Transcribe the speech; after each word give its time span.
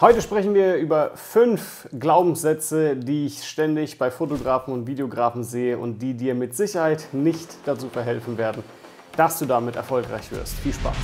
Heute 0.00 0.22
sprechen 0.22 0.54
wir 0.54 0.76
über 0.76 1.10
fünf 1.16 1.88
Glaubenssätze, 1.98 2.94
die 2.94 3.26
ich 3.26 3.42
ständig 3.42 3.98
bei 3.98 4.12
Fotografen 4.12 4.72
und 4.72 4.86
Videografen 4.86 5.42
sehe 5.42 5.76
und 5.76 5.98
die 5.98 6.14
dir 6.14 6.36
mit 6.36 6.54
Sicherheit 6.54 7.08
nicht 7.10 7.56
dazu 7.64 7.88
verhelfen 7.88 8.38
werden, 8.38 8.62
dass 9.16 9.40
du 9.40 9.46
damit 9.46 9.74
erfolgreich 9.74 10.30
wirst. 10.30 10.54
Viel 10.60 10.72
Spaß! 10.72 10.94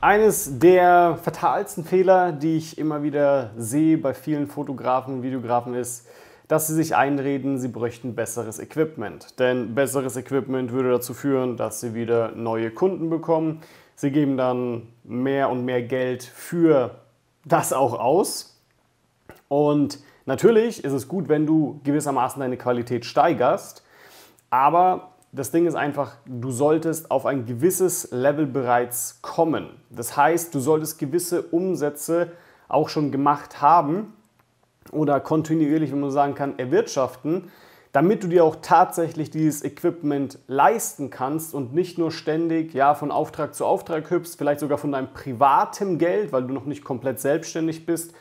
Eines 0.00 0.56
der 0.60 1.18
fatalsten 1.20 1.84
Fehler, 1.84 2.30
die 2.30 2.58
ich 2.58 2.78
immer 2.78 3.02
wieder 3.02 3.50
sehe 3.56 3.98
bei 3.98 4.14
vielen 4.14 4.46
Fotografen 4.46 5.14
und 5.14 5.22
Videografen 5.24 5.74
ist, 5.74 6.06
dass 6.50 6.66
sie 6.66 6.74
sich 6.74 6.96
einreden, 6.96 7.60
sie 7.60 7.68
bräuchten 7.68 8.16
besseres 8.16 8.58
Equipment. 8.58 9.38
Denn 9.38 9.76
besseres 9.76 10.16
Equipment 10.16 10.72
würde 10.72 10.90
dazu 10.90 11.14
führen, 11.14 11.56
dass 11.56 11.80
sie 11.80 11.94
wieder 11.94 12.32
neue 12.32 12.72
Kunden 12.72 13.08
bekommen. 13.08 13.60
Sie 13.94 14.10
geben 14.10 14.36
dann 14.36 14.88
mehr 15.04 15.48
und 15.48 15.64
mehr 15.64 15.80
Geld 15.80 16.24
für 16.24 16.96
das 17.44 17.72
auch 17.72 17.96
aus. 17.96 18.60
Und 19.46 20.00
natürlich 20.26 20.82
ist 20.82 20.92
es 20.92 21.06
gut, 21.06 21.28
wenn 21.28 21.46
du 21.46 21.80
gewissermaßen 21.84 22.40
deine 22.40 22.56
Qualität 22.56 23.04
steigerst. 23.04 23.84
Aber 24.50 25.12
das 25.30 25.52
Ding 25.52 25.68
ist 25.68 25.76
einfach, 25.76 26.16
du 26.26 26.50
solltest 26.50 27.12
auf 27.12 27.26
ein 27.26 27.46
gewisses 27.46 28.10
Level 28.10 28.46
bereits 28.46 29.22
kommen. 29.22 29.68
Das 29.88 30.16
heißt, 30.16 30.52
du 30.52 30.58
solltest 30.58 30.98
gewisse 30.98 31.42
Umsätze 31.42 32.32
auch 32.66 32.88
schon 32.88 33.12
gemacht 33.12 33.62
haben, 33.62 34.14
oder 34.92 35.20
kontinuierlich, 35.20 35.92
wenn 35.92 36.00
man 36.00 36.10
sagen 36.10 36.34
kann, 36.34 36.58
erwirtschaften, 36.58 37.50
damit 37.92 38.22
du 38.22 38.28
dir 38.28 38.44
auch 38.44 38.56
tatsächlich 38.62 39.30
dieses 39.30 39.64
Equipment 39.64 40.38
leisten 40.46 41.10
kannst 41.10 41.54
und 41.54 41.74
nicht 41.74 41.98
nur 41.98 42.12
ständig 42.12 42.72
ja, 42.72 42.94
von 42.94 43.10
Auftrag 43.10 43.54
zu 43.54 43.64
Auftrag 43.64 44.10
hüpfst, 44.10 44.36
vielleicht 44.36 44.60
sogar 44.60 44.78
von 44.78 44.92
deinem 44.92 45.12
privaten 45.12 45.98
Geld, 45.98 46.32
weil 46.32 46.44
du 46.44 46.54
noch 46.54 46.66
nicht 46.66 46.84
komplett 46.84 47.18
selbstständig 47.20 47.86
bist, 47.86 48.14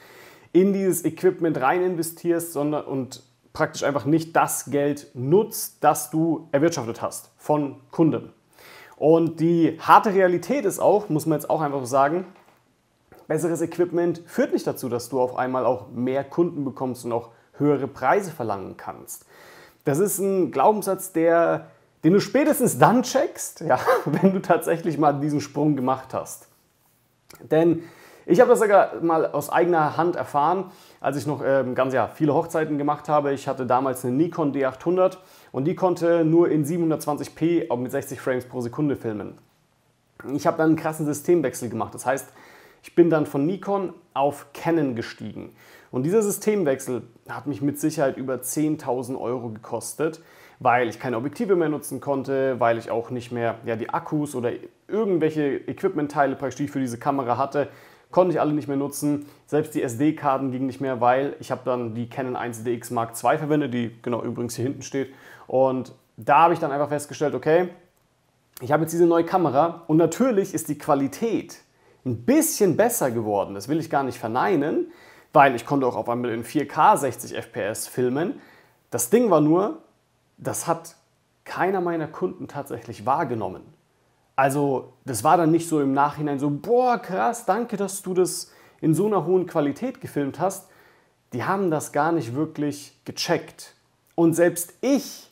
in 0.51 0.73
dieses 0.73 1.05
Equipment 1.05 1.61
rein 1.61 1.83
investierst 1.83 2.53
sondern, 2.53 2.85
und 2.85 3.21
praktisch 3.53 3.83
einfach 3.83 4.05
nicht 4.05 4.35
das 4.35 4.71
Geld 4.71 5.07
nutzt, 5.13 5.77
das 5.83 6.09
du 6.09 6.47
erwirtschaftet 6.51 7.01
hast 7.01 7.31
von 7.37 7.75
Kunden. 7.91 8.33
Und 8.95 9.39
die 9.39 9.77
harte 9.79 10.13
Realität 10.13 10.65
ist 10.65 10.79
auch, 10.79 11.09
muss 11.09 11.25
man 11.25 11.39
jetzt 11.39 11.49
auch 11.49 11.61
einfach 11.61 11.85
sagen, 11.85 12.25
Besseres 13.29 13.61
Equipment 13.61 14.23
führt 14.25 14.53
nicht 14.53 14.65
dazu, 14.65 14.89
dass 14.89 15.07
du 15.07 15.21
auf 15.21 15.35
einmal 15.35 15.63
auch 15.63 15.91
mehr 15.91 16.23
Kunden 16.23 16.65
bekommst 16.65 17.05
und 17.05 17.11
auch 17.11 17.29
höhere 17.59 17.87
Preise 17.87 18.31
verlangen 18.31 18.75
kannst. 18.75 19.27
Das 19.85 19.99
ist 19.99 20.17
ein 20.17 20.51
Glaubenssatz, 20.51 21.13
der, 21.13 21.67
den 22.03 22.13
du 22.13 22.21
spätestens 22.21 22.79
dann 22.79 23.03
checkst, 23.03 23.61
ja, 23.61 23.79
wenn 24.05 24.33
du 24.33 24.41
tatsächlich 24.41 24.97
mal 24.97 25.13
diesen 25.13 25.41
Sprung 25.41 25.75
gemacht 25.75 26.11
hast. 26.11 26.47
Denn 27.51 27.83
ich 28.25 28.41
habe 28.41 28.49
das 28.49 28.61
sogar 28.61 28.99
mal 29.01 29.27
aus 29.27 29.51
eigener 29.51 29.95
Hand 29.95 30.15
erfahren, 30.15 30.71
als 30.99 31.15
ich 31.15 31.27
noch 31.27 31.43
ähm, 31.45 31.75
ganz 31.75 31.93
ja, 31.93 32.07
viele 32.07 32.33
Hochzeiten 32.33 32.79
gemacht 32.79 33.09
habe. 33.09 33.31
Ich 33.33 33.47
hatte 33.47 33.67
damals 33.67 34.03
eine 34.03 34.15
Nikon 34.15 34.55
D800 34.55 35.17
und 35.51 35.65
die 35.65 35.75
konnte 35.75 36.25
nur 36.25 36.49
in 36.49 36.65
720p 36.65 37.75
mit 37.75 37.91
60 37.91 38.19
Frames 38.19 38.45
pro 38.45 38.61
Sekunde 38.61 38.95
filmen. 38.95 39.37
Ich 40.33 40.47
habe 40.47 40.57
dann 40.57 40.69
einen 40.69 40.75
krassen 40.77 41.05
Systemwechsel 41.05 41.69
gemacht. 41.69 41.93
Das 41.93 42.07
heißt, 42.07 42.33
ich 42.83 42.95
bin 42.95 43.09
dann 43.09 43.25
von 43.25 43.45
Nikon 43.45 43.93
auf 44.13 44.47
Canon 44.53 44.95
gestiegen. 44.95 45.55
Und 45.91 46.03
dieser 46.03 46.21
Systemwechsel 46.21 47.03
hat 47.27 47.47
mich 47.47 47.61
mit 47.61 47.79
Sicherheit 47.79 48.17
über 48.17 48.35
10.000 48.35 49.19
Euro 49.19 49.49
gekostet, 49.49 50.21
weil 50.59 50.87
ich 50.89 50.99
keine 50.99 51.17
Objektive 51.17 51.55
mehr 51.55 51.69
nutzen 51.69 51.99
konnte, 51.99 52.59
weil 52.59 52.77
ich 52.77 52.91
auch 52.91 53.09
nicht 53.09 53.31
mehr 53.31 53.55
ja, 53.65 53.75
die 53.75 53.89
Akkus 53.89 54.35
oder 54.35 54.51
irgendwelche 54.87 55.55
Equipmentteile, 55.67 56.37
ich 56.59 56.71
für 56.71 56.79
diese 56.79 56.99
Kamera 56.99 57.37
hatte, 57.37 57.69
konnte 58.11 58.33
ich 58.33 58.41
alle 58.41 58.53
nicht 58.53 58.67
mehr 58.67 58.77
nutzen. 58.77 59.25
Selbst 59.45 59.73
die 59.75 59.83
SD-Karten 59.83 60.51
gingen 60.51 60.67
nicht 60.67 60.81
mehr, 60.81 60.99
weil 61.01 61.35
ich 61.39 61.51
habe 61.51 61.61
dann 61.63 61.95
die 61.95 62.09
Canon 62.09 62.35
1DX 62.35 62.93
Mark 62.93 63.11
II 63.23 63.37
verwendet, 63.37 63.73
die 63.73 63.95
genau 64.01 64.23
übrigens 64.23 64.55
hier 64.55 64.65
hinten 64.65 64.81
steht. 64.81 65.13
Und 65.47 65.93
da 66.17 66.39
habe 66.39 66.53
ich 66.53 66.59
dann 66.59 66.71
einfach 66.71 66.89
festgestellt, 66.89 67.33
okay, 67.33 67.69
ich 68.61 68.71
habe 68.71 68.83
jetzt 68.83 68.91
diese 68.91 69.05
neue 69.05 69.23
Kamera 69.23 69.83
und 69.87 69.97
natürlich 69.97 70.53
ist 70.53 70.67
die 70.67 70.77
Qualität 70.77 71.59
ein 72.05 72.23
bisschen 72.23 72.77
besser 72.77 73.11
geworden. 73.11 73.55
Das 73.55 73.67
will 73.67 73.79
ich 73.79 73.89
gar 73.89 74.03
nicht 74.03 74.17
verneinen, 74.17 74.91
weil 75.33 75.55
ich 75.55 75.65
konnte 75.65 75.85
auch 75.85 75.95
auf 75.95 76.09
einmal 76.09 76.31
in 76.31 76.43
4K 76.43 76.97
60 76.97 77.35
FPS 77.35 77.87
filmen. 77.87 78.39
Das 78.89 79.09
Ding 79.09 79.29
war 79.29 79.41
nur, 79.41 79.81
das 80.37 80.67
hat 80.67 80.95
keiner 81.43 81.81
meiner 81.81 82.07
Kunden 82.07 82.47
tatsächlich 82.47 83.05
wahrgenommen. 83.05 83.61
Also 84.35 84.93
das 85.05 85.23
war 85.23 85.35
dann 85.35 85.51
nicht 85.51 85.67
so 85.67 85.81
im 85.81 85.93
Nachhinein 85.93 86.39
so, 86.39 86.49
boah, 86.49 86.97
krass, 86.97 87.45
danke, 87.45 87.75
dass 87.75 88.01
du 88.01 88.13
das 88.13 88.51
in 88.81 88.93
so 88.93 89.07
einer 89.07 89.25
hohen 89.25 89.47
Qualität 89.47 89.99
gefilmt 89.99 90.39
hast. 90.39 90.69
Die 91.33 91.43
haben 91.43 91.69
das 91.69 91.91
gar 91.91 92.11
nicht 92.11 92.35
wirklich 92.35 92.97
gecheckt. 93.03 93.75
Und 94.15 94.33
selbst 94.33 94.73
ich 94.81 95.29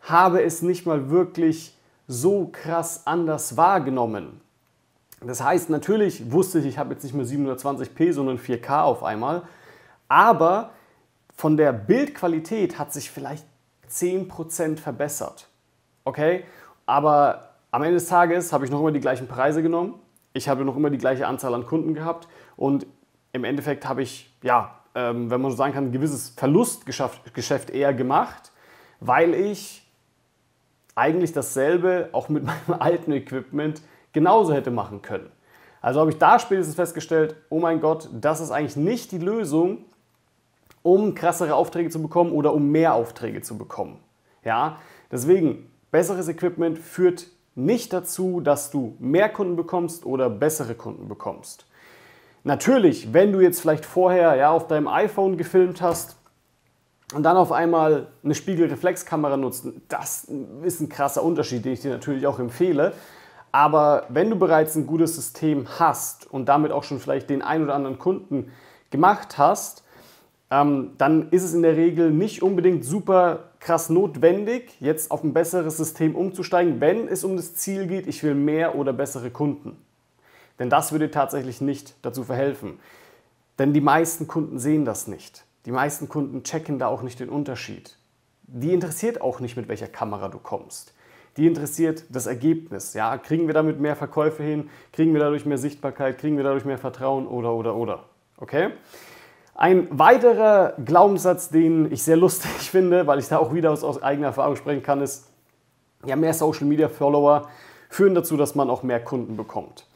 habe 0.00 0.42
es 0.42 0.62
nicht 0.62 0.86
mal 0.86 1.10
wirklich 1.10 1.76
so 2.08 2.48
krass 2.50 3.06
anders 3.06 3.56
wahrgenommen. 3.56 4.40
Das 5.20 5.42
heißt, 5.42 5.70
natürlich 5.70 6.30
wusste 6.30 6.58
ich, 6.58 6.66
ich 6.66 6.78
habe 6.78 6.92
jetzt 6.92 7.02
nicht 7.02 7.14
mehr 7.14 7.24
720p, 7.24 8.12
sondern 8.12 8.38
4K 8.38 8.82
auf 8.82 9.02
einmal. 9.02 9.42
Aber 10.08 10.70
von 11.34 11.56
der 11.56 11.72
Bildqualität 11.72 12.78
hat 12.78 12.92
sich 12.92 13.10
vielleicht 13.10 13.44
10% 13.90 14.78
verbessert. 14.78 15.48
Okay? 16.04 16.44
Aber 16.84 17.54
am 17.70 17.82
Ende 17.82 17.94
des 17.94 18.06
Tages 18.08 18.52
habe 18.52 18.64
ich 18.64 18.70
noch 18.70 18.80
immer 18.80 18.92
die 18.92 19.00
gleichen 19.00 19.26
Preise 19.26 19.62
genommen. 19.62 19.94
Ich 20.32 20.48
habe 20.48 20.64
noch 20.64 20.76
immer 20.76 20.90
die 20.90 20.98
gleiche 20.98 21.26
Anzahl 21.26 21.54
an 21.54 21.66
Kunden 21.66 21.94
gehabt. 21.94 22.28
Und 22.56 22.86
im 23.32 23.44
Endeffekt 23.44 23.88
habe 23.88 24.02
ich, 24.02 24.34
ja, 24.42 24.80
ähm, 24.94 25.30
wenn 25.30 25.40
man 25.40 25.50
so 25.50 25.56
sagen 25.56 25.74
kann, 25.74 25.86
ein 25.86 25.92
gewisses 25.92 26.30
Verlustgeschäft 26.30 27.70
eher 27.70 27.92
gemacht, 27.92 28.52
weil 29.00 29.34
ich 29.34 29.86
eigentlich 30.94 31.32
dasselbe 31.32 32.08
auch 32.12 32.28
mit 32.28 32.44
meinem 32.68 32.80
alten 32.80 33.12
Equipment 33.12 33.82
genauso 34.16 34.54
hätte 34.54 34.70
machen 34.70 35.02
können. 35.02 35.30
Also 35.82 36.00
habe 36.00 36.10
ich 36.10 36.16
da 36.16 36.38
spätestens 36.38 36.74
festgestellt, 36.74 37.36
oh 37.50 37.60
mein 37.60 37.82
Gott, 37.82 38.08
das 38.18 38.40
ist 38.40 38.50
eigentlich 38.50 38.76
nicht 38.76 39.12
die 39.12 39.18
Lösung, 39.18 39.84
um 40.82 41.14
krassere 41.14 41.54
Aufträge 41.54 41.90
zu 41.90 42.00
bekommen 42.00 42.32
oder 42.32 42.54
um 42.54 42.70
mehr 42.70 42.94
Aufträge 42.94 43.42
zu 43.42 43.58
bekommen. 43.58 43.98
Ja, 44.42 44.78
deswegen 45.12 45.70
besseres 45.90 46.28
Equipment 46.28 46.78
führt 46.78 47.26
nicht 47.54 47.92
dazu, 47.92 48.40
dass 48.40 48.70
du 48.70 48.96
mehr 49.00 49.28
Kunden 49.28 49.54
bekommst 49.54 50.06
oder 50.06 50.30
bessere 50.30 50.74
Kunden 50.74 51.08
bekommst. 51.08 51.66
Natürlich, 52.42 53.12
wenn 53.12 53.32
du 53.32 53.40
jetzt 53.40 53.60
vielleicht 53.60 53.84
vorher 53.84 54.34
ja, 54.36 54.50
auf 54.50 54.66
deinem 54.66 54.88
iPhone 54.88 55.36
gefilmt 55.36 55.82
hast 55.82 56.16
und 57.12 57.22
dann 57.22 57.36
auf 57.36 57.52
einmal 57.52 58.06
eine 58.24 58.34
Spiegelreflexkamera 58.34 59.36
nutzt, 59.36 59.66
das 59.88 60.24
ist 60.62 60.80
ein 60.80 60.88
krasser 60.88 61.22
Unterschied, 61.22 61.66
den 61.66 61.74
ich 61.74 61.80
dir 61.80 61.90
natürlich 61.90 62.26
auch 62.26 62.38
empfehle. 62.38 62.94
Aber 63.52 64.06
wenn 64.08 64.30
du 64.30 64.36
bereits 64.36 64.76
ein 64.76 64.86
gutes 64.86 65.16
System 65.16 65.66
hast 65.78 66.30
und 66.30 66.46
damit 66.46 66.72
auch 66.72 66.84
schon 66.84 67.00
vielleicht 67.00 67.30
den 67.30 67.42
ein 67.42 67.62
oder 67.62 67.74
anderen 67.74 67.98
Kunden 67.98 68.52
gemacht 68.90 69.38
hast, 69.38 69.84
ähm, 70.50 70.92
dann 70.98 71.30
ist 71.30 71.42
es 71.42 71.54
in 71.54 71.62
der 71.62 71.76
Regel 71.76 72.10
nicht 72.10 72.42
unbedingt 72.42 72.84
super 72.84 73.50
krass 73.58 73.90
notwendig, 73.90 74.76
jetzt 74.80 75.10
auf 75.10 75.24
ein 75.24 75.32
besseres 75.32 75.76
System 75.76 76.14
umzusteigen, 76.14 76.80
wenn 76.80 77.08
es 77.08 77.24
um 77.24 77.36
das 77.36 77.54
Ziel 77.54 77.86
geht, 77.86 78.06
ich 78.06 78.22
will 78.22 78.34
mehr 78.34 78.76
oder 78.76 78.92
bessere 78.92 79.30
Kunden. 79.30 79.76
Denn 80.58 80.70
das 80.70 80.92
würde 80.92 81.10
tatsächlich 81.10 81.60
nicht 81.60 81.94
dazu 82.02 82.24
verhelfen. 82.24 82.78
Denn 83.58 83.72
die 83.72 83.80
meisten 83.80 84.26
Kunden 84.28 84.58
sehen 84.58 84.84
das 84.84 85.08
nicht. 85.08 85.44
Die 85.64 85.72
meisten 85.72 86.08
Kunden 86.08 86.44
checken 86.44 86.78
da 86.78 86.86
auch 86.86 87.02
nicht 87.02 87.18
den 87.18 87.28
Unterschied. 87.28 87.96
Die 88.42 88.72
interessiert 88.72 89.20
auch 89.20 89.40
nicht, 89.40 89.56
mit 89.56 89.68
welcher 89.68 89.88
Kamera 89.88 90.28
du 90.28 90.38
kommst 90.38 90.95
die 91.36 91.46
interessiert 91.46 92.04
das 92.08 92.26
Ergebnis. 92.26 92.94
Ja, 92.94 93.18
kriegen 93.18 93.46
wir 93.46 93.54
damit 93.54 93.80
mehr 93.80 93.96
Verkäufe 93.96 94.42
hin? 94.42 94.70
Kriegen 94.92 95.12
wir 95.12 95.20
dadurch 95.20 95.44
mehr 95.46 95.58
Sichtbarkeit? 95.58 96.18
Kriegen 96.18 96.36
wir 96.36 96.44
dadurch 96.44 96.64
mehr 96.64 96.78
Vertrauen? 96.78 97.26
Oder, 97.26 97.52
oder, 97.52 97.76
oder. 97.76 98.04
Okay? 98.38 98.70
Ein 99.54 99.88
weiterer 99.90 100.74
Glaubenssatz, 100.84 101.48
den 101.48 101.90
ich 101.92 102.02
sehr 102.02 102.16
lustig 102.16 102.50
finde, 102.70 103.06
weil 103.06 103.18
ich 103.18 103.28
da 103.28 103.38
auch 103.38 103.54
wieder 103.54 103.70
aus, 103.70 103.84
aus 103.84 104.02
eigener 104.02 104.28
Erfahrung 104.28 104.56
sprechen 104.56 104.82
kann, 104.82 105.00
ist, 105.00 105.26
ja, 106.04 106.16
mehr 106.16 106.34
Social 106.34 106.66
Media 106.66 106.88
Follower 106.88 107.48
führen 107.88 108.14
dazu, 108.14 108.36
dass 108.36 108.54
man 108.54 108.68
auch 108.70 108.82
mehr 108.82 109.02
Kunden 109.02 109.36
bekommt. 109.36 109.86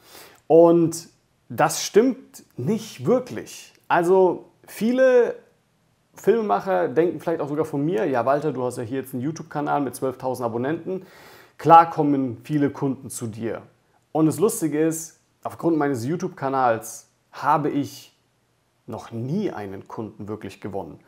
Und 0.47 1.09
das 1.49 1.83
stimmt 1.83 2.43
nicht 2.57 3.05
wirklich. 3.05 3.73
Also 3.87 4.45
viele 4.67 5.35
Filmemacher 6.15 6.87
denken 6.87 7.19
vielleicht 7.19 7.41
auch 7.41 7.49
sogar 7.49 7.65
von 7.65 7.83
mir, 7.83 8.05
ja 8.05 8.25
Walter, 8.25 8.51
du 8.51 8.63
hast 8.63 8.77
ja 8.77 8.83
hier 8.83 8.99
jetzt 8.99 9.13
einen 9.13 9.23
YouTube-Kanal 9.23 9.81
mit 9.81 9.95
12.000 9.95 10.43
Abonnenten. 10.43 11.05
Klar 11.61 11.91
kommen 11.91 12.39
viele 12.43 12.71
Kunden 12.71 13.11
zu 13.11 13.27
dir. 13.27 13.61
Und 14.11 14.25
das 14.25 14.39
Lustige 14.39 14.83
ist, 14.83 15.19
aufgrund 15.43 15.77
meines 15.77 16.03
YouTube-Kanals 16.03 17.07
habe 17.31 17.69
ich 17.69 18.17
noch 18.87 19.11
nie 19.11 19.51
einen 19.51 19.87
Kunden 19.87 20.27
wirklich 20.27 20.59
gewonnen. 20.59 20.99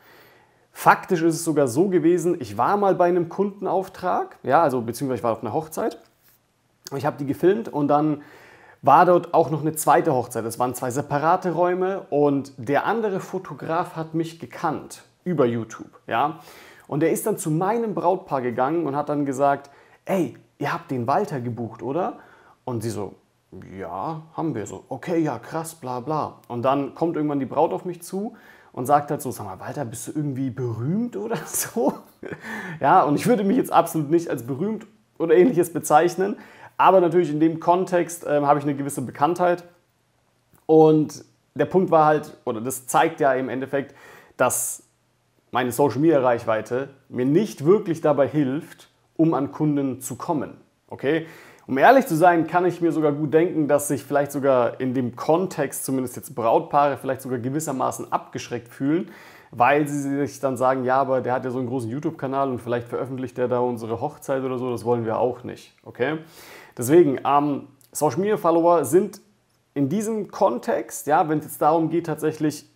Faktisch 0.70 1.22
ist 1.22 1.34
es 1.34 1.44
sogar 1.44 1.66
so 1.66 1.88
gewesen, 1.88 2.40
ich 2.40 2.56
war 2.56 2.76
mal 2.76 2.94
bei 2.94 3.06
einem 3.06 3.28
Kundenauftrag, 3.28 4.38
ja, 4.44 4.62
also 4.62 4.80
beziehungsweise 4.80 5.18
ich 5.18 5.24
war 5.24 5.32
auf 5.32 5.42
einer 5.42 5.52
Hochzeit 5.52 5.98
Ich 6.96 7.04
habe 7.04 7.16
die 7.16 7.26
gefilmt 7.26 7.68
und 7.68 7.88
dann 7.88 8.22
war 8.80 9.06
dort 9.06 9.34
auch 9.34 9.50
noch 9.50 9.62
eine 9.62 9.72
zweite 9.72 10.14
Hochzeit. 10.14 10.44
Es 10.44 10.60
waren 10.60 10.72
zwei 10.76 10.92
separate 10.92 11.50
Räume 11.50 12.06
und 12.10 12.52
der 12.58 12.86
andere 12.86 13.18
Fotograf 13.18 13.96
hat 13.96 14.14
mich 14.14 14.38
gekannt 14.38 15.02
über 15.24 15.46
YouTube, 15.46 15.98
ja. 16.06 16.38
Und 16.86 17.02
er 17.02 17.10
ist 17.10 17.26
dann 17.26 17.38
zu 17.38 17.50
meinem 17.50 17.92
Brautpaar 17.92 18.40
gegangen 18.40 18.86
und 18.86 18.94
hat 18.94 19.08
dann 19.08 19.26
gesagt, 19.26 19.68
ey, 20.04 20.36
ihr 20.58 20.72
habt 20.72 20.90
den 20.90 21.06
Walter 21.06 21.40
gebucht, 21.40 21.82
oder? 21.82 22.18
Und 22.64 22.82
sie 22.82 22.90
so, 22.90 23.14
ja, 23.78 24.22
haben 24.34 24.54
wir 24.54 24.66
so. 24.66 24.84
Okay, 24.88 25.18
ja, 25.18 25.38
krass, 25.38 25.74
bla 25.74 26.00
bla. 26.00 26.40
Und 26.48 26.62
dann 26.62 26.94
kommt 26.94 27.16
irgendwann 27.16 27.40
die 27.40 27.46
Braut 27.46 27.72
auf 27.72 27.84
mich 27.84 28.02
zu 28.02 28.36
und 28.72 28.86
sagt 28.86 29.10
halt 29.10 29.22
so, 29.22 29.30
sag 29.30 29.46
mal, 29.46 29.60
Walter, 29.60 29.84
bist 29.84 30.08
du 30.08 30.12
irgendwie 30.12 30.50
berühmt 30.50 31.16
oder 31.16 31.36
so? 31.46 31.94
ja, 32.80 33.02
und 33.02 33.16
ich 33.16 33.26
würde 33.26 33.44
mich 33.44 33.56
jetzt 33.56 33.72
absolut 33.72 34.10
nicht 34.10 34.28
als 34.28 34.44
berühmt 34.46 34.86
oder 35.18 35.34
ähnliches 35.34 35.72
bezeichnen, 35.72 36.36
aber 36.76 37.00
natürlich 37.00 37.30
in 37.30 37.38
dem 37.38 37.60
Kontext 37.60 38.24
äh, 38.24 38.40
habe 38.42 38.58
ich 38.58 38.64
eine 38.64 38.74
gewisse 38.74 39.02
Bekanntheit. 39.02 39.64
Und 40.66 41.24
der 41.54 41.66
Punkt 41.66 41.90
war 41.90 42.06
halt, 42.06 42.36
oder 42.44 42.60
das 42.60 42.86
zeigt 42.86 43.20
ja 43.20 43.32
im 43.34 43.48
Endeffekt, 43.48 43.94
dass 44.36 44.82
meine 45.52 45.70
Social 45.70 46.00
Media 46.00 46.20
Reichweite 46.20 46.88
mir 47.08 47.26
nicht 47.26 47.64
wirklich 47.64 48.00
dabei 48.00 48.26
hilft, 48.26 48.88
um 49.16 49.34
an 49.34 49.52
Kunden 49.52 50.00
zu 50.00 50.16
kommen. 50.16 50.56
Okay? 50.88 51.26
Um 51.66 51.78
ehrlich 51.78 52.06
zu 52.06 52.14
sein, 52.14 52.46
kann 52.46 52.66
ich 52.66 52.80
mir 52.80 52.92
sogar 52.92 53.12
gut 53.12 53.32
denken, 53.32 53.68
dass 53.68 53.88
sich 53.88 54.04
vielleicht 54.04 54.32
sogar 54.32 54.80
in 54.80 54.92
dem 54.92 55.16
Kontext, 55.16 55.84
zumindest 55.84 56.16
jetzt 56.16 56.34
Brautpaare, 56.34 56.98
vielleicht 56.98 57.22
sogar 57.22 57.38
gewissermaßen 57.38 58.12
abgeschreckt 58.12 58.68
fühlen, 58.68 59.10
weil 59.50 59.88
sie 59.88 60.00
sich 60.26 60.40
dann 60.40 60.56
sagen, 60.56 60.84
ja, 60.84 60.96
aber 60.96 61.20
der 61.20 61.32
hat 61.32 61.44
ja 61.44 61.50
so 61.50 61.58
einen 61.58 61.68
großen 61.68 61.88
YouTube-Kanal 61.88 62.50
und 62.50 62.60
vielleicht 62.60 62.88
veröffentlicht 62.88 63.38
der 63.38 63.48
da 63.48 63.60
unsere 63.60 64.00
Hochzeit 64.00 64.42
oder 64.42 64.58
so, 64.58 64.70
das 64.70 64.84
wollen 64.84 65.06
wir 65.06 65.18
auch 65.18 65.42
nicht. 65.42 65.74
Okay? 65.84 66.18
Deswegen, 66.76 67.20
ähm, 67.24 67.68
Social 67.92 68.18
Media 68.18 68.36
Follower 68.36 68.84
sind 68.84 69.20
in 69.72 69.88
diesem 69.88 70.30
Kontext, 70.30 71.06
ja, 71.06 71.28
wenn 71.28 71.38
es 71.38 71.44
jetzt 71.44 71.62
darum 71.62 71.88
geht, 71.88 72.06
tatsächlich 72.06 72.68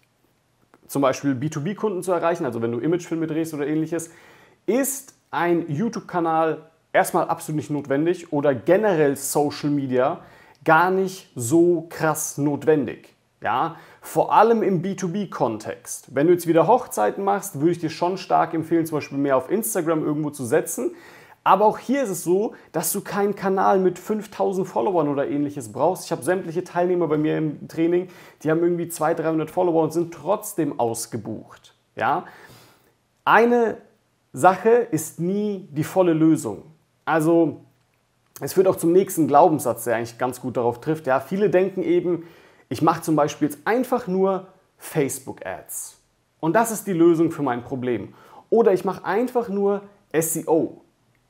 zum 0.86 1.02
Beispiel 1.02 1.32
B2B-Kunden 1.32 2.02
zu 2.02 2.12
erreichen, 2.12 2.44
also 2.44 2.62
wenn 2.62 2.72
du 2.72 2.78
Imagefilme 2.78 3.26
drehst 3.26 3.52
oder 3.52 3.66
ähnliches, 3.66 4.10
ist 4.66 5.17
ein 5.30 5.68
YouTube-Kanal 5.68 6.70
erstmal 6.92 7.28
absolut 7.28 7.56
nicht 7.56 7.70
notwendig 7.70 8.32
oder 8.32 8.54
generell 8.54 9.16
Social 9.16 9.70
Media 9.70 10.20
gar 10.64 10.90
nicht 10.90 11.30
so 11.34 11.86
krass 11.88 12.38
notwendig. 12.38 13.14
Ja, 13.40 13.76
vor 14.00 14.32
allem 14.32 14.64
im 14.64 14.82
B2B-Kontext. 14.82 16.12
Wenn 16.12 16.26
du 16.26 16.32
jetzt 16.32 16.48
wieder 16.48 16.66
Hochzeiten 16.66 17.22
machst, 17.22 17.60
würde 17.60 17.70
ich 17.70 17.78
dir 17.78 17.90
schon 17.90 18.18
stark 18.18 18.52
empfehlen, 18.52 18.84
zum 18.84 18.98
Beispiel 18.98 19.18
mehr 19.18 19.36
auf 19.36 19.48
Instagram 19.48 20.04
irgendwo 20.04 20.30
zu 20.30 20.44
setzen. 20.44 20.96
Aber 21.44 21.66
auch 21.66 21.78
hier 21.78 22.02
ist 22.02 22.10
es 22.10 22.24
so, 22.24 22.54
dass 22.72 22.92
du 22.92 23.00
keinen 23.00 23.36
Kanal 23.36 23.78
mit 23.78 23.98
5000 23.98 24.66
Followern 24.66 25.08
oder 25.08 25.28
ähnliches 25.28 25.72
brauchst. 25.72 26.04
Ich 26.04 26.12
habe 26.12 26.22
sämtliche 26.22 26.64
Teilnehmer 26.64 27.06
bei 27.06 27.16
mir 27.16 27.38
im 27.38 27.68
Training, 27.68 28.08
die 28.42 28.50
haben 28.50 28.62
irgendwie 28.62 28.88
200, 28.88 29.24
300 29.24 29.50
Follower 29.50 29.84
und 29.84 29.92
sind 29.92 30.12
trotzdem 30.12 30.78
ausgebucht. 30.80 31.74
Ja? 31.94 32.26
Eine 33.24 33.78
Sache 34.32 34.70
ist 34.90 35.20
nie 35.20 35.68
die 35.70 35.84
volle 35.84 36.12
Lösung. 36.12 36.62
Also 37.04 37.62
es 38.40 38.52
führt 38.52 38.68
auch 38.68 38.76
zum 38.76 38.92
nächsten 38.92 39.26
Glaubenssatz, 39.26 39.84
der 39.84 39.96
eigentlich 39.96 40.18
ganz 40.18 40.40
gut 40.40 40.56
darauf 40.56 40.80
trifft. 40.80 41.06
Ja, 41.06 41.20
viele 41.20 41.50
denken 41.50 41.82
eben, 41.82 42.24
ich 42.68 42.82
mache 42.82 43.02
zum 43.02 43.16
Beispiel 43.16 43.48
jetzt 43.48 43.60
einfach 43.64 44.06
nur 44.06 44.48
Facebook-Ads. 44.76 45.98
Und 46.40 46.54
das 46.54 46.70
ist 46.70 46.86
die 46.86 46.92
Lösung 46.92 47.30
für 47.30 47.42
mein 47.42 47.64
Problem. 47.64 48.14
Oder 48.50 48.72
ich 48.72 48.84
mache 48.84 49.04
einfach 49.04 49.48
nur 49.48 49.82
SEO. 50.12 50.82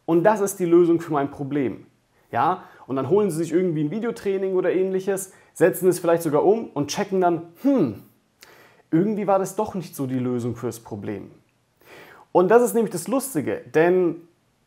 Und 0.04 0.24
das 0.24 0.40
ist 0.40 0.58
die 0.58 0.64
Lösung 0.64 1.00
für 1.00 1.12
mein 1.12 1.30
Problem. 1.30 1.86
Ja? 2.30 2.64
Und 2.86 2.96
dann 2.96 3.08
holen 3.08 3.30
sie 3.30 3.38
sich 3.38 3.52
irgendwie 3.52 3.84
ein 3.84 3.90
Videotraining 3.90 4.54
oder 4.54 4.72
ähnliches, 4.72 5.32
setzen 5.54 5.88
es 5.88 5.98
vielleicht 5.98 6.22
sogar 6.22 6.44
um 6.44 6.70
und 6.70 6.88
checken 6.88 7.20
dann, 7.20 7.48
hm, 7.62 8.02
irgendwie 8.90 9.26
war 9.26 9.38
das 9.38 9.56
doch 9.56 9.74
nicht 9.74 9.94
so 9.94 10.06
die 10.06 10.18
Lösung 10.18 10.56
fürs 10.56 10.80
Problem. 10.80 11.30
Und 12.32 12.48
das 12.50 12.62
ist 12.62 12.74
nämlich 12.74 12.92
das 12.92 13.08
Lustige, 13.08 13.62
denn 13.74 14.16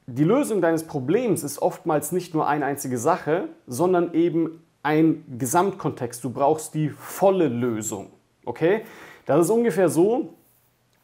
die 0.08 0.24
Lösung 0.24 0.62
deines 0.62 0.86
Problems 0.86 1.44
ist 1.44 1.62
oftmals 1.62 2.12
nicht 2.12 2.34
nur 2.34 2.48
eine 2.48 2.66
einzige 2.66 2.98
Sache, 2.98 3.50
sondern 3.68 4.14
eben 4.14 4.64
ein 4.84 5.24
Gesamtkontext. 5.38 6.24
Du 6.24 6.32
brauchst 6.32 6.74
die 6.74 6.90
volle 6.90 7.48
Lösung. 7.48 8.12
Okay? 8.46 8.82
Das 9.26 9.46
ist 9.46 9.50
ungefähr 9.52 9.90
so, 9.90 10.34